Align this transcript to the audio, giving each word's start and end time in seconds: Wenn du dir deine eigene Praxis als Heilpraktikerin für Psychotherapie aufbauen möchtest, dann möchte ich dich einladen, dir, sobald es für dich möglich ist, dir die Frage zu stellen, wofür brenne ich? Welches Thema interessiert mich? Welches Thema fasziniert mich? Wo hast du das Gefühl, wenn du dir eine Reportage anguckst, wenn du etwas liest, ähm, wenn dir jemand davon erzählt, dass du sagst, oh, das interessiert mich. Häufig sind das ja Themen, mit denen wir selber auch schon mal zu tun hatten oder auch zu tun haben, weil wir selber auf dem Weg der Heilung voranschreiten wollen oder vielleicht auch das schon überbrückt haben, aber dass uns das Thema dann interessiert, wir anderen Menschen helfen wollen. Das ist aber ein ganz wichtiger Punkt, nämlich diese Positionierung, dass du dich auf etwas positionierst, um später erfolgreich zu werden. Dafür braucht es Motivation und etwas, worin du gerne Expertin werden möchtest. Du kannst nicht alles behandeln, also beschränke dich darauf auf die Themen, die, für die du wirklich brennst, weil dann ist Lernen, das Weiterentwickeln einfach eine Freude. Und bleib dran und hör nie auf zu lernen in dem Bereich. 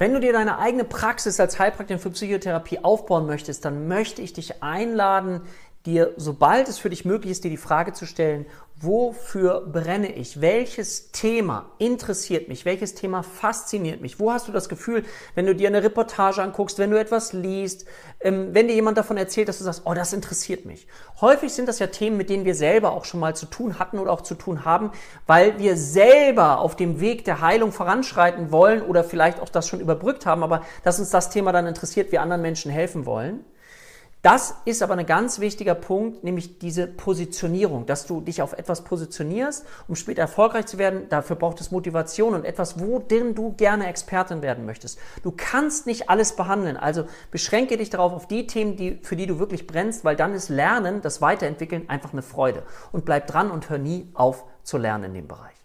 Wenn 0.00 0.14
du 0.14 0.20
dir 0.20 0.32
deine 0.32 0.58
eigene 0.58 0.84
Praxis 0.84 1.38
als 1.40 1.58
Heilpraktikerin 1.58 2.00
für 2.00 2.08
Psychotherapie 2.08 2.78
aufbauen 2.82 3.26
möchtest, 3.26 3.66
dann 3.66 3.86
möchte 3.86 4.22
ich 4.22 4.32
dich 4.32 4.62
einladen, 4.62 5.42
dir, 5.86 6.12
sobald 6.16 6.68
es 6.68 6.78
für 6.78 6.90
dich 6.90 7.04
möglich 7.04 7.32
ist, 7.32 7.44
dir 7.44 7.50
die 7.50 7.56
Frage 7.56 7.92
zu 7.92 8.06
stellen, 8.06 8.46
wofür 8.82 9.60
brenne 9.60 10.12
ich? 10.12 10.40
Welches 10.40 11.12
Thema 11.12 11.70
interessiert 11.78 12.48
mich? 12.48 12.64
Welches 12.64 12.94
Thema 12.94 13.22
fasziniert 13.22 14.00
mich? 14.00 14.18
Wo 14.18 14.32
hast 14.32 14.48
du 14.48 14.52
das 14.52 14.70
Gefühl, 14.70 15.04
wenn 15.34 15.44
du 15.44 15.54
dir 15.54 15.68
eine 15.68 15.82
Reportage 15.82 16.42
anguckst, 16.42 16.78
wenn 16.78 16.90
du 16.90 16.98
etwas 16.98 17.32
liest, 17.34 17.84
ähm, 18.20 18.54
wenn 18.54 18.68
dir 18.68 18.74
jemand 18.74 18.96
davon 18.96 19.18
erzählt, 19.18 19.48
dass 19.48 19.58
du 19.58 19.64
sagst, 19.64 19.82
oh, 19.84 19.92
das 19.92 20.12
interessiert 20.14 20.64
mich. 20.64 20.86
Häufig 21.20 21.52
sind 21.52 21.68
das 21.68 21.78
ja 21.78 21.88
Themen, 21.88 22.16
mit 22.16 22.30
denen 22.30 22.46
wir 22.46 22.54
selber 22.54 22.92
auch 22.92 23.04
schon 23.04 23.20
mal 23.20 23.36
zu 23.36 23.46
tun 23.46 23.78
hatten 23.78 23.98
oder 23.98 24.12
auch 24.12 24.22
zu 24.22 24.34
tun 24.34 24.64
haben, 24.64 24.92
weil 25.26 25.58
wir 25.58 25.76
selber 25.76 26.60
auf 26.60 26.74
dem 26.74 27.00
Weg 27.00 27.24
der 27.26 27.42
Heilung 27.42 27.72
voranschreiten 27.72 28.50
wollen 28.50 28.82
oder 28.82 29.04
vielleicht 29.04 29.40
auch 29.40 29.50
das 29.50 29.68
schon 29.68 29.80
überbrückt 29.80 30.24
haben, 30.24 30.42
aber 30.42 30.62
dass 30.84 30.98
uns 30.98 31.10
das 31.10 31.28
Thema 31.28 31.52
dann 31.52 31.66
interessiert, 31.66 32.12
wir 32.12 32.22
anderen 32.22 32.42
Menschen 32.42 32.70
helfen 32.70 33.04
wollen. 33.04 33.44
Das 34.22 34.54
ist 34.66 34.82
aber 34.82 34.96
ein 34.98 35.06
ganz 35.06 35.40
wichtiger 35.40 35.74
Punkt, 35.74 36.24
nämlich 36.24 36.58
diese 36.58 36.86
Positionierung, 36.86 37.86
dass 37.86 38.06
du 38.06 38.20
dich 38.20 38.42
auf 38.42 38.52
etwas 38.52 38.84
positionierst, 38.84 39.64
um 39.88 39.96
später 39.96 40.20
erfolgreich 40.20 40.66
zu 40.66 40.76
werden. 40.76 41.08
Dafür 41.08 41.36
braucht 41.36 41.58
es 41.62 41.70
Motivation 41.70 42.34
und 42.34 42.44
etwas, 42.44 42.78
worin 42.78 43.34
du 43.34 43.54
gerne 43.54 43.86
Expertin 43.86 44.42
werden 44.42 44.66
möchtest. 44.66 44.98
Du 45.22 45.32
kannst 45.34 45.86
nicht 45.86 46.10
alles 46.10 46.36
behandeln, 46.36 46.76
also 46.76 47.04
beschränke 47.30 47.78
dich 47.78 47.88
darauf 47.88 48.12
auf 48.12 48.28
die 48.28 48.46
Themen, 48.46 48.76
die, 48.76 48.98
für 49.02 49.16
die 49.16 49.26
du 49.26 49.38
wirklich 49.38 49.66
brennst, 49.66 50.04
weil 50.04 50.16
dann 50.16 50.34
ist 50.34 50.50
Lernen, 50.50 51.00
das 51.00 51.22
Weiterentwickeln 51.22 51.88
einfach 51.88 52.12
eine 52.12 52.22
Freude. 52.22 52.62
Und 52.92 53.06
bleib 53.06 53.26
dran 53.26 53.50
und 53.50 53.70
hör 53.70 53.78
nie 53.78 54.10
auf 54.12 54.44
zu 54.64 54.76
lernen 54.76 55.04
in 55.04 55.14
dem 55.14 55.28
Bereich. 55.28 55.59